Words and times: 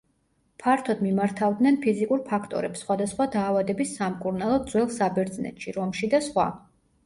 ფართოდ 0.61 1.03
მიმართავდნენ 1.07 1.77
ფიზიკურ 1.83 2.23
ფაქტორებს 2.31 2.83
სხვადასხვა 2.85 3.29
დაავადების 3.37 3.95
სამკურნალოდ 4.01 4.69
ძველ 4.75 4.91
საბერძნეთში, 4.99 5.79
რომში 5.81 6.15
და 6.17 6.27
სხვა. 6.33 6.53